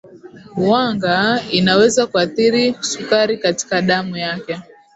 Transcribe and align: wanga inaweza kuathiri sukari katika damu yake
wanga 0.57 1.41
inaweza 1.51 2.07
kuathiri 2.07 2.75
sukari 2.81 3.37
katika 3.37 3.81
damu 3.81 4.17
yake 4.17 4.57